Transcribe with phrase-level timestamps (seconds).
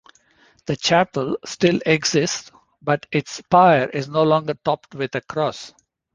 [0.65, 2.51] The chapel still exists
[2.81, 5.75] but its spire is no longer topped with a cross.